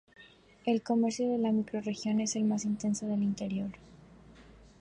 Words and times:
El 0.65 0.81
comercio 0.81 1.25
en 1.31 1.43
la 1.43 1.51
microrregión 1.51 2.21
es 2.21 2.35
el 2.35 2.45
más 2.45 2.65
intenso 2.65 3.05
del 3.05 3.21
interior. 3.21 3.69